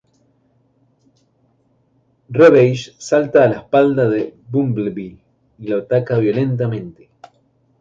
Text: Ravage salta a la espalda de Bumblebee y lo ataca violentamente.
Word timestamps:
Ravage 2.39 2.93
salta 3.09 3.43
a 3.43 3.49
la 3.49 3.57
espalda 3.57 4.09
de 4.09 4.35
Bumblebee 4.49 5.19
y 5.59 5.67
lo 5.67 5.77
ataca 5.77 6.17
violentamente. 6.17 7.11